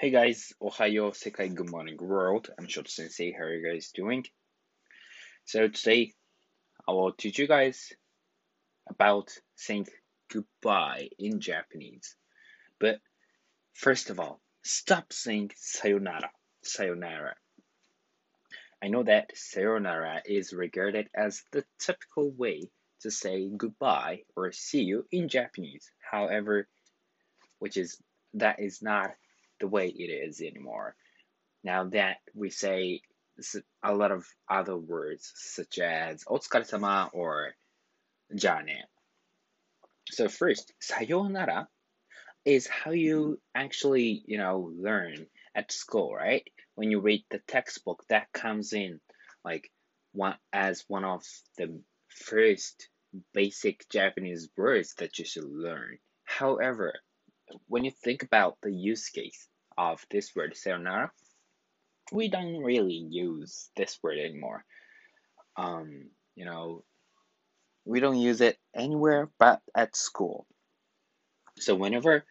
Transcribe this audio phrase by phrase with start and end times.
[0.00, 2.48] Hey guys, Ohayo, Sekai, good morning world.
[2.58, 3.32] I'm Shoto Sensei.
[3.32, 4.24] How are you guys doing?
[5.44, 6.14] So today
[6.88, 7.92] I will teach you guys
[8.88, 9.88] about saying
[10.32, 12.16] goodbye in Japanese.
[12.78, 13.00] But
[13.74, 16.30] first of all, stop saying sayonara.
[16.62, 17.34] Sayonara.
[18.82, 22.70] I know that sayonara is regarded as the typical way
[23.02, 25.90] to say goodbye or see you in Japanese.
[26.10, 26.68] However,
[27.58, 27.98] which is
[28.32, 29.10] that is not
[29.60, 30.94] the way it is anymore.
[31.62, 33.02] Now that we say
[33.82, 37.54] a lot of other words such as otsukaresama or
[38.34, 38.84] jane.
[40.10, 41.68] So first, sayonara
[42.44, 46.46] is how you actually, you know, learn at school, right?
[46.74, 49.00] When you read the textbook, that comes in
[49.44, 49.70] like
[50.12, 51.22] one as one of
[51.58, 52.88] the first
[53.32, 55.98] basic Japanese words that you should learn.
[56.24, 56.94] However,
[57.66, 59.48] when you think about the use case
[59.78, 61.10] of this word sayonara,
[62.12, 64.64] we don't really use this word anymore.
[65.56, 66.84] Um, you know,
[67.84, 70.46] we don't use it anywhere but at school.
[71.58, 72.24] So whenever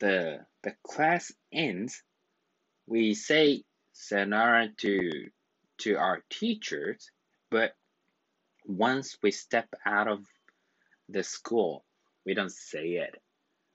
[0.00, 2.02] the the class ends,
[2.86, 5.28] we say sayonara to
[5.78, 7.10] to our teachers,
[7.50, 7.72] but
[8.66, 10.24] once we step out of
[11.08, 11.84] the school,
[12.26, 13.16] we don't say it.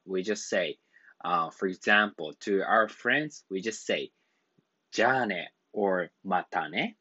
[0.06, 0.78] We just say,
[1.24, 4.12] uh, for example, to our friends, we just say
[4.92, 6.96] jane or matane.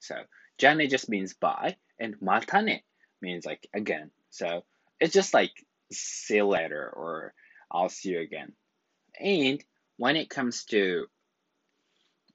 [0.00, 0.16] So
[0.58, 2.82] jane just means bye, and matane
[3.20, 4.10] means like again.
[4.30, 4.64] So
[5.00, 5.52] it's just like
[5.92, 7.34] see you later or
[7.70, 8.52] I'll see you again.
[9.18, 9.62] And
[9.96, 11.06] when it comes to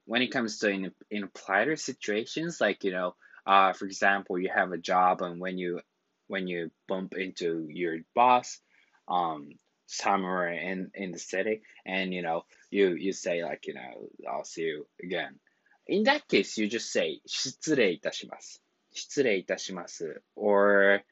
[0.05, 4.49] when it comes to in in politer situations, like you know, uh, for example, you
[4.53, 5.79] have a job and when you
[6.27, 8.59] when you bump into your boss,
[9.07, 9.49] um,
[9.86, 14.44] somewhere in in the city, and you know, you you say like you know, I'll
[14.44, 15.38] see you again.
[15.86, 18.62] In that case, you just say 失礼いたします。
[18.92, 21.02] 失礼いたします or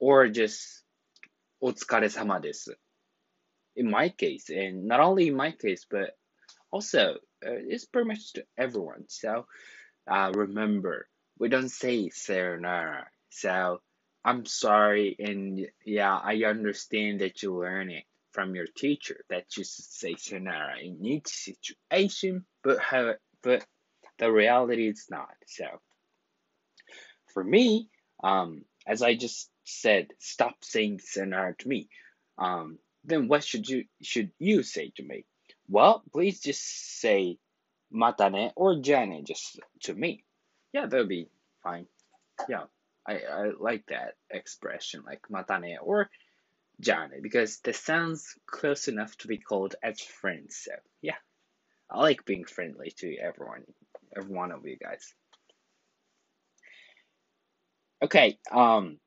[0.00, 0.84] or just
[1.60, 2.78] お疲れ様です
[3.76, 6.16] in my case, and not only in my case, but
[6.70, 7.14] also
[7.46, 9.04] uh, it's pretty much to everyone.
[9.08, 9.46] So
[10.10, 11.08] uh, remember,
[11.38, 13.06] we don't say sayonara.
[13.30, 13.80] So
[14.27, 19.63] I'm sorry, and yeah, I understand that you learn it from your teacher that you
[19.63, 23.65] say sayonara in each situation, but how, but
[24.19, 25.29] the reality is not.
[25.47, 25.63] So
[27.33, 27.89] for me,
[28.21, 31.87] um, as I just said, stop saying sayonara to me.
[32.37, 35.23] Um, then what should you should you say to me?
[35.69, 37.37] Well, please just say
[37.95, 40.25] matane or jane just to me.
[40.73, 41.29] Yeah, that'll be
[41.63, 41.87] fine.
[42.49, 42.65] Yeah,
[43.07, 46.09] I, I like that expression, like matane or
[46.81, 50.61] jane, because that sounds close enough to be called as friends.
[50.65, 51.15] So yeah,
[51.89, 53.63] I like being friendly to everyone,
[54.15, 55.13] every one of you guys.
[58.03, 58.99] Okay, um,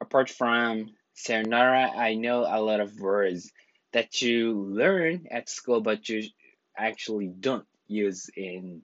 [0.00, 3.52] apart from Sayonara, I know a lot of words
[3.92, 6.24] that you learn at school, but you
[6.76, 8.82] actually don't use in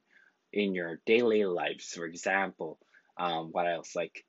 [0.53, 1.87] in your daily lives.
[1.87, 2.79] For example,
[3.19, 4.25] um, what else like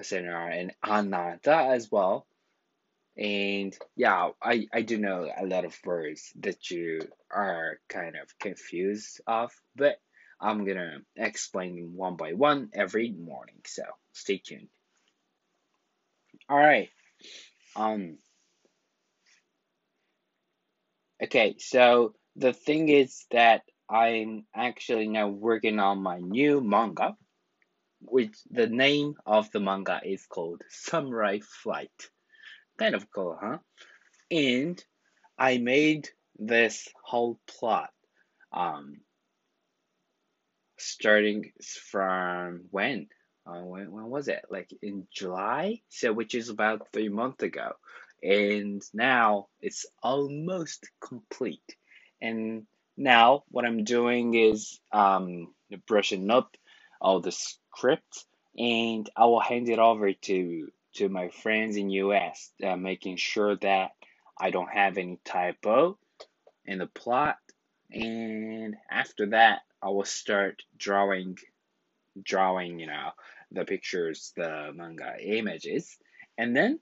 [0.00, 2.26] sayonara and anata as well.
[3.16, 8.38] And yeah, I, I do know a lot of words that you are kind of
[8.38, 9.96] confused of, but
[10.40, 13.60] I'm gonna explain them one by one every morning.
[13.66, 13.82] So
[14.12, 14.68] stay tuned.
[16.48, 16.88] All right.
[17.76, 18.18] Um.
[21.22, 27.16] Okay, so the thing is that I'm actually now working on my new manga,
[28.06, 32.10] which the name of the manga is called Samurai Flight.
[32.78, 33.58] Kind of cool, huh?
[34.30, 34.82] And
[35.38, 36.08] I made
[36.38, 37.90] this whole plot,
[38.52, 39.00] um,
[40.78, 41.52] starting
[41.90, 43.08] from when?
[43.46, 44.44] uh, when, when was it?
[44.50, 47.74] Like in July, so which is about three months ago,
[48.22, 51.76] and now it's almost complete.
[52.22, 52.66] And
[52.96, 55.54] now what I'm doing is um,
[55.88, 56.56] brushing up
[57.02, 57.32] all the
[57.74, 58.24] script,
[58.56, 63.56] and I will hand it over to to my friends in US, uh, making sure
[63.56, 63.92] that
[64.38, 65.98] I don't have any typo
[66.66, 67.38] in the plot.
[67.90, 71.38] And after that, I will start drawing
[72.22, 73.10] drawing, you know,
[73.50, 75.96] the pictures, the manga images,
[76.36, 76.78] and then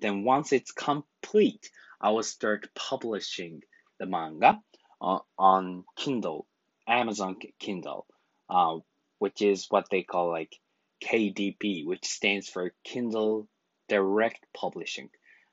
[0.00, 1.70] then once it's complete,
[2.00, 3.62] I will start publishing
[3.98, 4.60] the manga
[5.00, 6.46] uh, on Kindle,
[6.86, 8.06] Amazon Kindle,
[8.48, 8.76] uh,
[9.18, 10.56] which is what they call like
[11.04, 13.48] KDP, which stands for Kindle
[13.88, 15.10] Direct Publishing,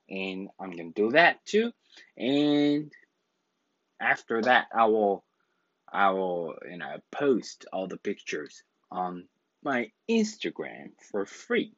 [0.10, 1.72] and I'm gonna do that too.
[2.18, 2.92] And
[4.00, 5.24] after that, I will,
[5.92, 9.28] I will, you know, post all the pictures on
[9.64, 11.74] my Instagram for free.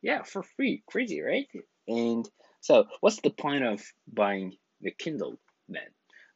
[0.00, 0.82] Yeah, for free.
[0.86, 1.48] Crazy, right?
[1.86, 2.28] And
[2.60, 3.82] so, what's the point of
[4.12, 5.38] buying the Kindle
[5.68, 5.88] then?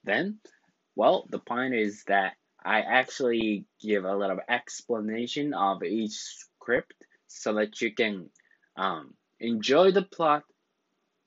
[0.05, 0.39] Then,
[0.95, 2.35] well, the point is that
[2.67, 6.95] I actually give a of explanation of each script
[7.29, 8.31] so that you can
[8.77, 10.43] um, enjoy the plot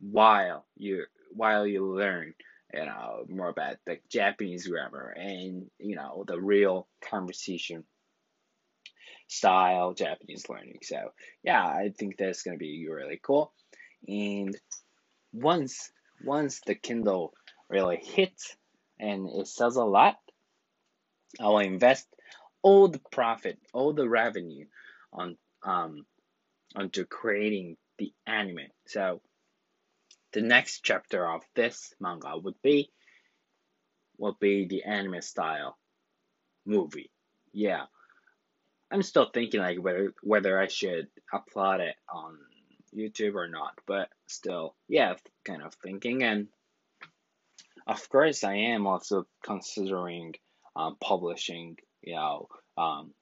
[0.02, 2.34] while you while you learn
[2.74, 7.86] you know more about the Japanese grammar and you know the real conversation
[9.28, 10.80] style Japanese learning.
[10.84, 10.98] So
[11.44, 13.54] yeah, I think that's gonna be really cool.
[14.08, 14.58] And
[15.32, 15.92] once
[16.26, 17.34] once the Kindle
[17.70, 18.58] really hits
[19.00, 20.18] and it sells a lot,
[21.40, 22.08] I will invest
[22.62, 24.66] all the profit, all the revenue
[25.14, 26.06] on um
[26.76, 28.68] onto creating the anime.
[28.88, 29.22] So
[30.34, 32.92] the next chapter of this manga would be
[34.18, 35.78] would be the anime style
[36.66, 37.12] movie.
[37.54, 37.86] Yeah.
[38.92, 42.38] I'm still thinking like whether whether I should upload it on
[42.96, 45.14] YouTube or not, but still, yeah,
[45.46, 46.24] kind of thinking.
[46.24, 46.48] And
[47.86, 50.36] of course, I am also considering
[50.76, 53.14] um, publishing, you know, um,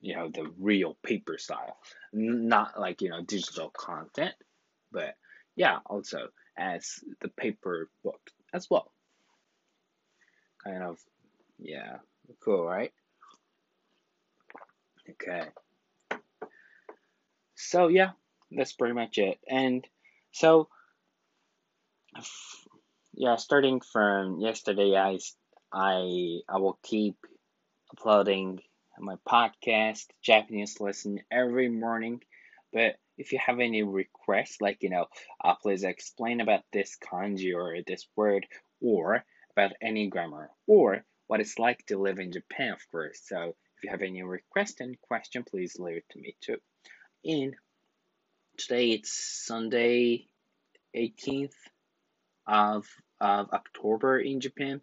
[0.00, 1.76] you know, the real paper style,
[2.12, 4.34] not like you know digital content,
[4.92, 5.16] but
[5.56, 8.20] yeah, also as the paper book
[8.52, 8.92] as well.
[10.64, 10.98] Kind of,
[11.58, 11.98] yeah,
[12.40, 12.92] cool, right?
[15.10, 15.48] Okay.
[17.54, 18.10] So yeah,
[18.50, 19.38] that's pretty much it.
[19.48, 19.86] And
[20.32, 20.68] so,
[23.14, 25.18] yeah, starting from yesterday, I
[25.72, 27.16] I I will keep
[27.92, 28.60] uploading
[28.98, 32.22] my podcast Japanese lesson every morning.
[32.72, 35.06] But if you have any requests, like you know,
[35.42, 38.46] uh, please explain about this kanji or this word,
[38.80, 43.20] or about any grammar, or what it's like to live in Japan, of course.
[43.24, 46.58] So if you have any request and question, please leave it to me too.
[47.24, 47.54] And
[48.56, 49.12] today it's
[49.46, 50.26] Sunday,
[50.96, 51.54] 18th
[52.46, 52.86] of
[53.20, 54.80] of October in Japan,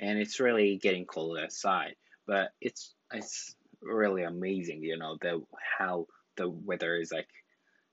[0.00, 1.94] and it's really getting cold outside.
[2.26, 5.42] But it's it's really amazing, you know, the
[5.78, 6.06] how
[6.36, 7.28] the weather is like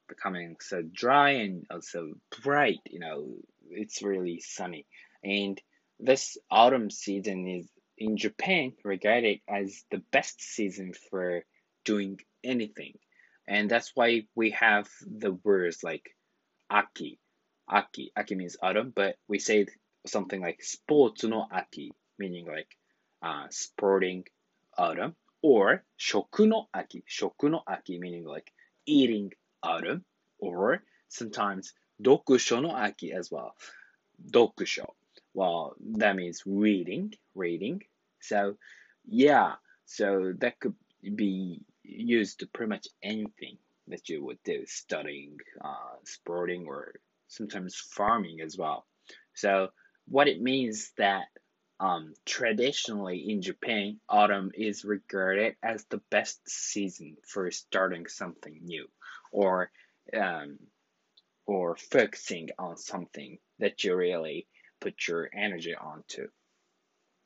[0.08, 2.14] becoming so dry and also
[2.44, 3.36] bright, you know,
[3.70, 4.86] it's really sunny.
[5.24, 5.62] And
[6.00, 11.44] this autumn season is in Japan regarded as the best season for
[11.84, 12.94] doing anything.
[13.48, 16.16] And that's why we have the words like
[16.70, 17.20] aki.
[17.68, 18.12] Aki.
[18.16, 19.66] Aki means autumn, but we say
[20.06, 22.76] something like sports no aki, meaning like
[23.22, 24.26] uh, sporting
[24.78, 27.04] autumn, or shoku no aki.
[27.10, 28.52] Shoku no aki meaning like
[28.86, 29.32] eating
[29.64, 30.04] autumn,
[30.40, 33.56] or sometimes dokusho no aki as well.
[34.32, 34.86] Dokusho.
[35.34, 37.84] Well, that means reading, reading.
[38.20, 38.56] So,
[39.06, 39.54] yeah,
[39.86, 40.76] so that could
[41.16, 43.58] be used to pretty much anything
[43.88, 46.96] that you would do, studying, uh, sporting, or
[47.28, 48.86] sometimes farming as well.
[49.34, 49.70] So,
[50.10, 51.26] what it means that
[51.80, 58.88] um, traditionally in Japan, autumn is regarded as the best season for starting something new,
[59.32, 59.72] or
[60.14, 60.60] um,
[61.46, 64.48] or focusing on something that you really
[64.82, 66.28] put your energy onto.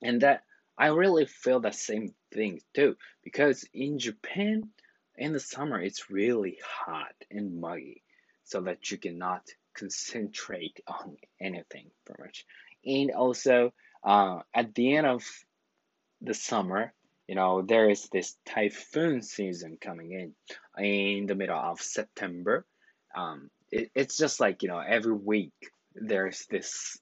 [0.01, 0.43] And that
[0.77, 4.63] I really feel the same thing too, because in Japan,
[5.17, 8.03] in the summer, it's really hot and muggy,
[8.43, 9.43] so that you cannot
[9.75, 12.45] concentrate on anything pretty much.
[12.85, 13.73] And also,
[14.03, 15.23] uh, at the end of
[16.21, 16.93] the summer,
[17.27, 22.65] you know, there is this typhoon season coming in in the middle of September.
[23.15, 25.53] Um, it, it's just like, you know, every week
[25.95, 26.99] there's this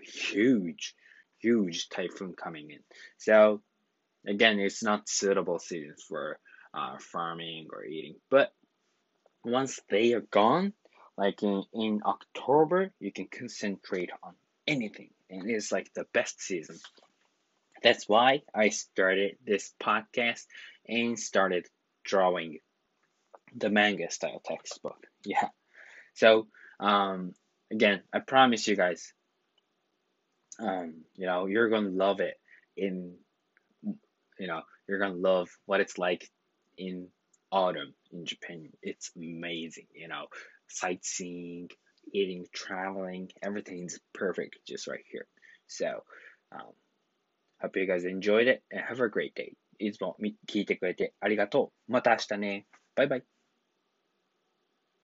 [0.00, 0.94] huge,
[1.38, 2.80] huge typhoon coming in.
[3.18, 3.60] So,
[4.26, 6.38] again, it's not suitable season for
[6.72, 8.16] uh, farming or eating.
[8.30, 8.52] But
[9.44, 10.72] once they are gone,
[11.16, 14.34] like in, in October, you can concentrate on
[14.66, 15.10] anything.
[15.30, 16.78] And it's like the best season.
[17.82, 20.44] That's why I started this podcast
[20.88, 21.66] and started
[22.04, 22.58] drawing
[23.54, 24.96] the manga style textbook.
[25.24, 25.48] Yeah.
[26.14, 26.46] So,
[26.78, 27.34] um,
[27.72, 29.12] again, I promise you guys,
[30.60, 32.38] um, you know, you're gonna love it
[32.76, 33.16] in,
[34.38, 36.30] you know, you're gonna love what it's like
[36.78, 37.08] in
[37.50, 38.68] autumn in Japan.
[38.82, 40.26] It's amazing, you know,
[40.68, 41.70] sightseeing,
[42.13, 45.27] eating, traveling, everything's perfect just right here.
[45.67, 46.03] So,
[46.51, 46.73] um,
[47.61, 49.53] hope you guys enjoyed it and have a great day.
[49.79, 50.15] いつも
[50.47, 51.91] 聞いてくれてありがとう。
[51.91, 52.67] また明日ね。
[52.95, 53.34] バイバイ。